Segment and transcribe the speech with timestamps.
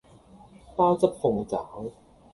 [0.75, 1.91] 鮑汁鳳爪